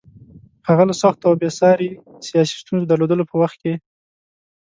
[0.67, 1.89] هغه له سختو او بې ساري
[2.27, 3.73] سیاسي ستونزو درلودلو په وخت کې.